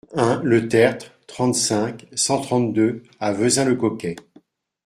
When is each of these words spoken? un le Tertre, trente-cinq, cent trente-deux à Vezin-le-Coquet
un 0.15 0.41
le 0.41 0.67
Tertre, 0.67 1.11
trente-cinq, 1.27 2.07
cent 2.15 2.41
trente-deux 2.41 3.03
à 3.19 3.33
Vezin-le-Coquet 3.33 4.15